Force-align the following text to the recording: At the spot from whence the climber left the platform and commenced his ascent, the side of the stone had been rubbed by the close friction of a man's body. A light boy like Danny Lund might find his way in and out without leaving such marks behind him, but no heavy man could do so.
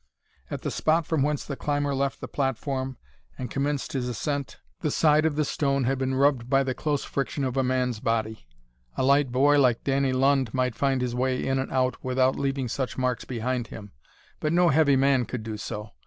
At 0.49 0.63
the 0.63 0.71
spot 0.71 1.05
from 1.05 1.21
whence 1.21 1.45
the 1.45 1.55
climber 1.55 1.93
left 1.93 2.21
the 2.21 2.27
platform 2.27 2.97
and 3.37 3.51
commenced 3.51 3.93
his 3.93 4.09
ascent, 4.09 4.57
the 4.79 4.89
side 4.89 5.27
of 5.27 5.35
the 5.35 5.45
stone 5.45 5.83
had 5.83 5.99
been 5.99 6.15
rubbed 6.15 6.49
by 6.49 6.63
the 6.63 6.73
close 6.73 7.03
friction 7.03 7.43
of 7.43 7.55
a 7.55 7.61
man's 7.63 7.99
body. 7.99 8.47
A 8.97 9.03
light 9.03 9.31
boy 9.31 9.59
like 9.59 9.83
Danny 9.83 10.11
Lund 10.11 10.55
might 10.55 10.73
find 10.73 11.01
his 11.03 11.13
way 11.13 11.45
in 11.45 11.59
and 11.59 11.71
out 11.71 12.03
without 12.03 12.35
leaving 12.35 12.67
such 12.67 12.97
marks 12.97 13.25
behind 13.25 13.67
him, 13.67 13.91
but 14.39 14.51
no 14.51 14.69
heavy 14.69 14.95
man 14.95 15.23
could 15.25 15.43
do 15.43 15.55
so. 15.55 15.91